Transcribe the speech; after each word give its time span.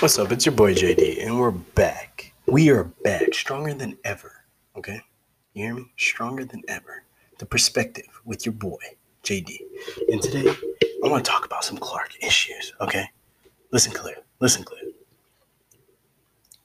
What's 0.00 0.16
up? 0.16 0.30
It's 0.30 0.46
your 0.46 0.54
boy 0.54 0.74
JD, 0.74 1.26
and 1.26 1.40
we're 1.40 1.50
back. 1.50 2.32
We 2.46 2.70
are 2.70 2.84
back, 2.84 3.34
stronger 3.34 3.74
than 3.74 3.98
ever. 4.04 4.44
Okay? 4.76 5.00
You 5.54 5.64
hear 5.64 5.74
me? 5.74 5.92
Stronger 5.96 6.44
than 6.44 6.62
ever. 6.68 7.02
The 7.38 7.46
perspective 7.46 8.06
with 8.24 8.46
your 8.46 8.52
boy, 8.52 8.78
JD. 9.24 9.58
And 10.12 10.22
today, 10.22 10.54
I 11.04 11.08
want 11.08 11.24
to 11.24 11.28
talk 11.28 11.44
about 11.44 11.64
some 11.64 11.78
Clarke 11.78 12.12
issues. 12.22 12.72
Okay? 12.80 13.06
Listen 13.72 13.92
clear. 13.92 14.14
Listen 14.38 14.62
clear. 14.62 14.84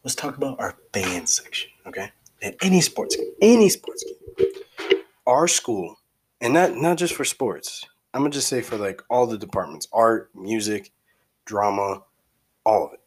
Let's 0.03 0.13
talk 0.13 0.37
about 0.37 0.59
our 0.59 0.77
fan 0.93 1.25
section. 1.25 1.71
Okay? 1.87 2.11
At 2.43 2.55
any 2.61 2.81
sports 2.81 3.15
game, 3.15 3.31
any 3.41 3.67
sports 3.69 4.03
game, 4.03 5.01
our 5.25 5.47
school, 5.47 5.97
and 6.39 6.53
not 6.53 6.75
not 6.75 6.99
just 6.99 7.15
for 7.15 7.25
sports. 7.25 7.83
I'm 8.13 8.21
gonna 8.21 8.29
just 8.29 8.47
say 8.47 8.61
for 8.61 8.77
like 8.77 9.01
all 9.09 9.25
the 9.25 9.39
departments, 9.39 9.87
art, 9.91 10.29
music, 10.35 10.91
drama, 11.45 12.03
all 12.63 12.85
of 12.85 12.93
it 12.93 12.99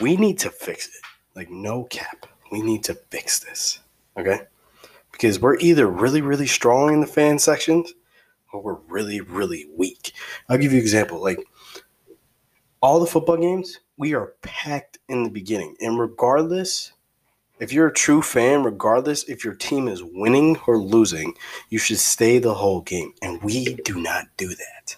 we 0.00 0.16
need 0.16 0.38
to 0.40 0.50
fix 0.50 0.88
it. 0.88 1.02
Like, 1.34 1.50
no 1.50 1.84
cap. 1.84 2.26
We 2.50 2.62
need 2.62 2.82
to 2.84 2.94
fix 2.94 3.40
this. 3.40 3.80
Okay? 4.16 4.40
Because 5.12 5.40
we're 5.40 5.58
either 5.58 5.86
really, 5.86 6.22
really 6.22 6.46
strong 6.46 6.92
in 6.92 7.00
the 7.00 7.06
fan 7.06 7.38
sections 7.38 7.94
or 8.52 8.62
we're 8.62 8.78
really, 8.88 9.20
really 9.20 9.66
weak. 9.76 10.12
I'll 10.48 10.58
give 10.58 10.72
you 10.72 10.78
an 10.78 10.84
example. 10.84 11.22
Like, 11.22 11.38
all 12.80 12.98
the 12.98 13.06
football 13.06 13.36
games, 13.36 13.80
we 13.96 14.14
are 14.14 14.34
packed 14.42 14.98
in 15.08 15.22
the 15.22 15.30
beginning. 15.30 15.76
And 15.80 15.98
regardless, 15.98 16.92
if 17.60 17.72
you're 17.72 17.88
a 17.88 17.94
true 17.94 18.22
fan, 18.22 18.62
regardless 18.62 19.24
if 19.24 19.44
your 19.44 19.54
team 19.54 19.86
is 19.86 20.02
winning 20.02 20.58
or 20.66 20.78
losing, 20.78 21.34
you 21.68 21.78
should 21.78 21.98
stay 21.98 22.38
the 22.38 22.54
whole 22.54 22.80
game. 22.80 23.12
And 23.22 23.42
we 23.42 23.74
do 23.84 24.00
not 24.00 24.26
do 24.36 24.48
that. 24.48 24.96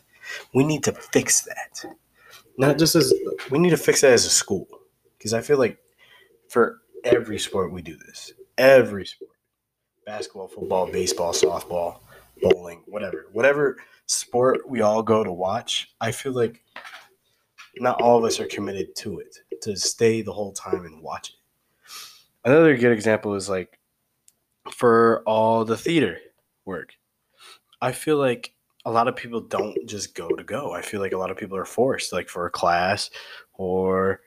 We 0.55 0.65
need 0.65 0.85
to 0.85 0.93
fix 0.93 1.43
that. 1.43 1.85
Not 2.57 2.79
just 2.79 2.95
as 2.95 3.13
we 3.51 3.59
need 3.59 3.71
to 3.71 3.77
fix 3.77 4.03
that 4.03 4.13
as 4.13 4.25
a 4.25 4.31
school 4.31 4.69
because 5.23 5.35
I 5.35 5.41
feel 5.41 5.57
like 5.57 5.79
for 6.49 6.81
every 7.05 7.39
sport 7.39 7.73
we 7.73 7.81
do 7.81 7.97
this. 7.97 8.33
Every 8.59 9.07
sport. 9.07 9.31
Basketball, 10.05 10.49
football, 10.49 10.91
baseball, 10.91 11.33
softball, 11.33 12.01
bowling, 12.43 12.83
whatever. 12.89 13.27
Whatever 13.31 13.77
sport 14.07 14.69
we 14.69 14.81
all 14.81 15.01
go 15.01 15.23
to 15.23 15.31
watch, 15.31 15.95
I 16.01 16.11
feel 16.11 16.33
like 16.33 16.65
not 17.77 18.03
all 18.03 18.19
of 18.19 18.25
us 18.25 18.41
are 18.41 18.47
committed 18.47 18.97
to 18.97 19.21
it 19.21 19.39
to 19.63 19.77
stay 19.77 20.23
the 20.23 20.33
whole 20.33 20.53
time 20.53 20.85
and 20.85 21.01
watch 21.01 21.31
it. 21.31 21.37
Another 22.45 22.77
good 22.77 22.91
example 22.91 23.37
is 23.37 23.49
like 23.49 23.79
for 24.73 25.23
all 25.25 25.65
the 25.65 25.77
theater 25.77 26.19
work. 26.65 26.95
I 27.81 27.93
feel 27.93 28.17
like 28.17 28.55
a 28.85 28.91
lot 28.91 29.07
of 29.07 29.15
people 29.15 29.41
don't 29.41 29.87
just 29.87 30.17
go 30.17 30.29
to 30.31 30.43
go. 30.43 30.73
I 30.73 30.83
feel 30.83 31.01
like 31.01 31.13
a 31.13 31.19
lot 31.19 31.31
of 31.31 31.37
people 31.37 31.57
are 31.57 31.65
forced, 31.65 32.13
like 32.13 32.29
for 32.29 32.45
a 32.47 32.51
class 32.51 33.09
or 33.55 34.21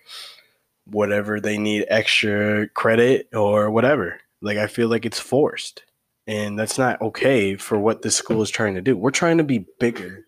whatever 0.96 1.42
they 1.42 1.58
need 1.58 1.86
extra 1.90 2.70
credit 2.70 3.28
or 3.34 3.70
whatever. 3.70 4.18
Like 4.40 4.58
I 4.58 4.68
feel 4.68 4.88
like 4.88 5.06
it's 5.06 5.20
forced. 5.20 5.84
And 6.26 6.58
that's 6.58 6.78
not 6.78 7.02
okay 7.02 7.58
for 7.58 7.78
what 7.78 8.02
this 8.02 8.16
school 8.16 8.42
is 8.42 8.50
trying 8.50 8.76
to 8.76 8.82
do. 8.82 8.96
We're 8.96 9.12
trying 9.12 9.38
to 9.40 9.44
be 9.44 9.66
bigger 9.78 10.26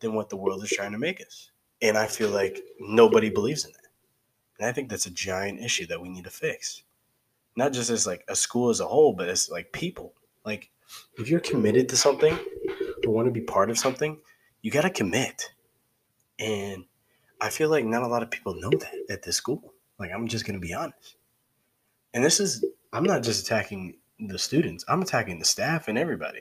than 0.00 0.14
what 0.14 0.30
the 0.30 0.38
world 0.38 0.64
is 0.64 0.70
trying 0.70 0.92
to 0.92 0.98
make 0.98 1.20
us. 1.20 1.50
And 1.82 1.98
I 1.98 2.06
feel 2.06 2.30
like 2.30 2.62
nobody 2.80 3.28
believes 3.28 3.66
in 3.66 3.72
that. 3.72 3.90
And 4.58 4.66
I 4.66 4.72
think 4.72 4.88
that's 4.88 5.04
a 5.04 5.10
giant 5.10 5.60
issue 5.60 5.86
that 5.88 6.00
we 6.00 6.08
need 6.08 6.24
to 6.24 6.30
fix. 6.30 6.82
Not 7.54 7.74
just 7.74 7.90
as 7.90 8.06
like 8.06 8.24
a 8.26 8.34
school 8.34 8.70
as 8.70 8.80
a 8.80 8.86
whole, 8.86 9.12
but 9.12 9.28
as 9.28 9.50
like 9.50 9.70
people. 9.70 10.14
Like 10.46 10.70
if 11.18 11.28
you're 11.28 11.40
committed 11.40 11.90
to 11.90 11.96
something 11.98 12.38
or 13.06 13.12
want 13.12 13.26
to 13.26 13.32
be 13.32 13.42
part 13.42 13.68
of 13.68 13.78
something, 13.78 14.18
you 14.62 14.70
got 14.70 14.82
to 14.82 14.90
commit. 14.90 15.52
And 16.38 16.86
I 17.38 17.50
feel 17.50 17.68
like 17.68 17.84
not 17.84 18.02
a 18.02 18.08
lot 18.08 18.22
of 18.22 18.30
people 18.30 18.54
know 18.54 18.70
that 18.70 18.94
at 19.10 19.22
this 19.22 19.36
school. 19.36 19.73
Like, 19.98 20.10
I'm 20.12 20.26
just 20.26 20.46
going 20.46 20.60
to 20.60 20.66
be 20.66 20.74
honest. 20.74 21.16
And 22.14 22.24
this 22.24 22.40
is, 22.40 22.64
I'm 22.92 23.04
not 23.04 23.22
just 23.22 23.44
attacking 23.44 23.96
the 24.18 24.38
students, 24.38 24.84
I'm 24.88 25.02
attacking 25.02 25.38
the 25.38 25.44
staff 25.44 25.88
and 25.88 25.98
everybody. 25.98 26.40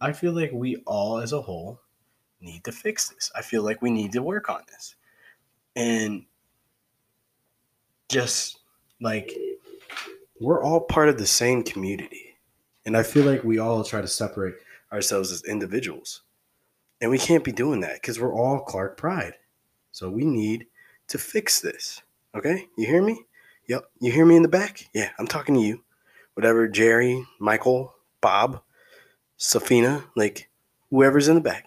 I 0.00 0.12
feel 0.12 0.32
like 0.32 0.50
we 0.52 0.76
all 0.86 1.18
as 1.18 1.32
a 1.32 1.42
whole 1.42 1.80
need 2.40 2.64
to 2.64 2.72
fix 2.72 3.08
this. 3.10 3.30
I 3.34 3.42
feel 3.42 3.62
like 3.62 3.82
we 3.82 3.90
need 3.90 4.12
to 4.12 4.22
work 4.22 4.48
on 4.48 4.62
this. 4.68 4.94
And 5.76 6.24
just 8.08 8.60
like, 9.00 9.32
we're 10.40 10.62
all 10.62 10.80
part 10.80 11.08
of 11.08 11.18
the 11.18 11.26
same 11.26 11.62
community. 11.62 12.36
And 12.86 12.96
I 12.96 13.02
feel 13.02 13.24
like 13.24 13.44
we 13.44 13.58
all 13.58 13.84
try 13.84 14.00
to 14.00 14.08
separate 14.08 14.54
ourselves 14.92 15.30
as 15.30 15.44
individuals. 15.44 16.22
And 17.00 17.10
we 17.10 17.18
can't 17.18 17.44
be 17.44 17.52
doing 17.52 17.80
that 17.80 17.94
because 17.94 18.18
we're 18.18 18.34
all 18.34 18.60
Clarke 18.60 18.96
Pride. 18.96 19.34
So 19.92 20.10
we 20.10 20.24
need 20.24 20.66
to 21.08 21.18
fix 21.18 21.60
this. 21.60 22.02
Okay? 22.34 22.68
You 22.76 22.86
hear 22.86 23.02
me? 23.02 23.24
Yep. 23.68 23.84
You 24.00 24.12
hear 24.12 24.26
me 24.26 24.36
in 24.36 24.42
the 24.42 24.48
back? 24.48 24.88
Yeah, 24.94 25.10
I'm 25.18 25.26
talking 25.26 25.54
to 25.54 25.60
you. 25.60 25.82
Whatever, 26.34 26.68
Jerry, 26.68 27.26
Michael, 27.38 27.94
Bob, 28.20 28.62
Safina, 29.38 30.04
like 30.16 30.48
whoever's 30.90 31.28
in 31.28 31.34
the 31.34 31.40
back. 31.40 31.66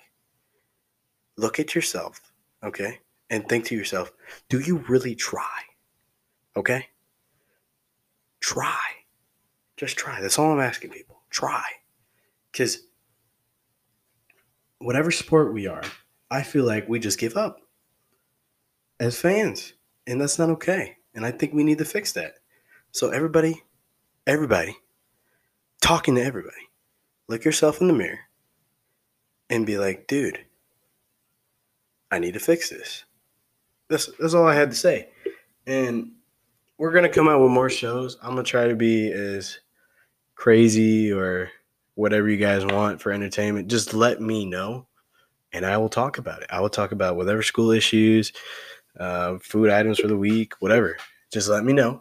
Look 1.38 1.60
at 1.60 1.76
yourself, 1.76 2.22
okay? 2.64 3.00
And 3.30 3.48
think 3.48 3.66
to 3.66 3.76
yourself, 3.76 4.12
do 4.50 4.60
you 4.60 4.78
really 4.88 5.16
try? 5.16 5.62
Okay? 6.56 6.88
Try. 8.40 8.80
Just 9.78 9.98
try. 9.98 10.22
That's 10.22 10.38
all 10.38 10.52
I'm 10.52 10.60
asking 10.60 10.92
people. 10.92 11.22
Try. 11.30 11.64
Because 12.52 12.84
whatever 14.78 15.10
sport 15.10 15.54
we 15.54 15.66
are, 15.66 15.84
I 16.30 16.44
feel 16.44 16.66
like 16.66 16.88
we 16.88 17.00
just 17.00 17.20
give 17.20 17.36
up 17.36 17.60
as 19.00 19.20
fans, 19.20 19.74
and 20.08 20.20
that's 20.20 20.40
not 20.40 20.50
okay. 20.50 20.98
And 21.14 21.26
I 21.26 21.32
think 21.32 21.54
we 21.54 21.64
need 21.64 21.78
to 21.78 21.86
fix 21.86 22.12
that. 22.14 22.36
So 22.92 23.10
everybody, 23.10 23.64
everybody, 24.28 24.78
talking 25.82 26.16
to 26.16 26.24
everybody, 26.24 26.70
look 27.28 27.46
yourself 27.46 27.82
in 27.82 27.88
the 27.88 27.94
mirror 27.94 28.20
and 29.50 29.66
be 29.66 29.78
like, 29.78 30.08
dude, 30.08 30.40
I 32.12 32.20
need 32.20 32.34
to 32.34 32.40
fix 32.40 32.70
this. 32.70 33.06
That's 33.90 34.10
that's 34.20 34.34
all 34.34 34.48
I 34.48 34.56
had 34.56 34.72
to 34.72 34.78
say. 34.78 35.10
And 35.68 36.12
we're 36.78 36.92
gonna 36.92 37.10
come 37.10 37.28
out 37.28 37.42
with 37.42 37.52
more 37.52 37.70
shows. 37.70 38.18
I'm 38.22 38.32
gonna 38.32 38.44
try 38.44 38.68
to 38.68 38.76
be 38.76 39.12
as 39.12 39.60
crazy 40.36 41.12
or 41.12 41.50
whatever 41.96 42.30
you 42.30 42.38
guys 42.38 42.66
want 42.66 43.02
for 43.02 43.12
entertainment. 43.12 43.70
Just 43.70 43.94
let 43.94 44.20
me 44.22 44.46
know 44.46 44.88
and 45.54 45.66
I 45.66 45.78
will 45.78 45.90
talk 45.90 46.18
about 46.18 46.42
it. 46.42 46.50
I 46.50 46.60
will 46.60 46.70
talk 46.70 46.92
about 46.92 47.16
whatever 47.16 47.44
school 47.44 47.72
issues, 47.72 48.34
uh, 49.00 49.38
food 49.40 49.70
items 49.70 50.00
for 50.00 50.08
the 50.08 50.18
week, 50.18 50.54
whatever. 50.60 50.98
Just 51.32 51.50
let 51.50 51.64
me 51.64 51.74
know, 51.74 52.00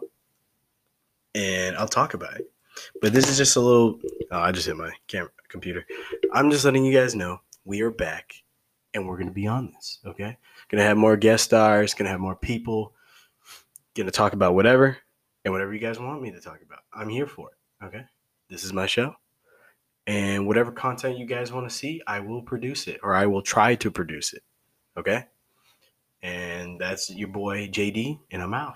and 1.35 1.75
I'll 1.75 1.87
talk 1.87 2.13
about 2.13 2.35
it. 2.35 2.51
But 3.01 3.13
this 3.13 3.29
is 3.29 3.37
just 3.37 3.55
a 3.55 3.59
little. 3.59 3.99
Oh, 4.31 4.39
I 4.39 4.51
just 4.51 4.67
hit 4.67 4.77
my 4.77 4.91
camera 5.07 5.31
computer. 5.47 5.85
I'm 6.33 6.51
just 6.51 6.65
letting 6.65 6.85
you 6.85 6.93
guys 6.93 7.15
know 7.15 7.39
we 7.65 7.81
are 7.81 7.91
back, 7.91 8.33
and 8.93 9.07
we're 9.07 9.17
gonna 9.17 9.31
be 9.31 9.47
on 9.47 9.71
this. 9.71 9.99
Okay, 10.05 10.37
gonna 10.69 10.83
have 10.83 10.97
more 10.97 11.17
guest 11.17 11.45
stars. 11.45 11.93
Gonna 11.93 12.09
have 12.09 12.19
more 12.19 12.35
people. 12.35 12.93
Gonna 13.95 14.11
talk 14.11 14.33
about 14.33 14.55
whatever 14.55 14.97
and 15.45 15.53
whatever 15.53 15.73
you 15.73 15.79
guys 15.79 15.99
want 15.99 16.21
me 16.21 16.31
to 16.31 16.41
talk 16.41 16.61
about. 16.65 16.79
I'm 16.93 17.09
here 17.09 17.27
for 17.27 17.49
it. 17.49 17.85
Okay, 17.85 18.03
this 18.49 18.63
is 18.63 18.73
my 18.73 18.85
show. 18.85 19.15
And 20.05 20.47
whatever 20.47 20.71
content 20.71 21.17
you 21.17 21.25
guys 21.25 21.51
want 21.51 21.69
to 21.69 21.73
see, 21.73 22.01
I 22.05 22.19
will 22.19 22.41
produce 22.41 22.87
it 22.87 22.99
or 23.03 23.15
I 23.15 23.25
will 23.25 23.41
try 23.41 23.75
to 23.75 23.89
produce 23.89 24.33
it. 24.33 24.43
Okay? 24.97 25.25
And 26.23 26.79
that's 26.79 27.09
your 27.09 27.27
boy 27.27 27.67
JD, 27.67 28.17
and 28.31 28.41
I'm 28.41 28.53
out. 28.53 28.75